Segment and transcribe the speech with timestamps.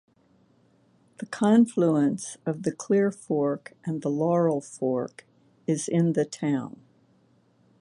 [1.19, 5.27] The confluence of the Clear Fork and the Laurel Fork
[5.67, 6.81] is in the town.